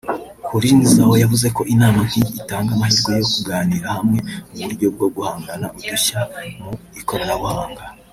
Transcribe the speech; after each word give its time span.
Houlin 0.47 0.79
Zhao 0.93 1.15
yavuze 1.23 1.47
ko 1.55 1.61
inama 1.73 1.99
nk’iyi 2.07 2.31
itanga 2.41 2.71
amahirwe 2.73 3.11
yo 3.19 3.25
kuganira 3.33 3.87
hamwe 3.97 4.19
uburyo 4.55 4.87
bwo 4.95 5.07
guhanga 5.15 5.65
udushya 5.77 6.19
mu 6.61 6.71
ikoranabuhanga 7.01 7.83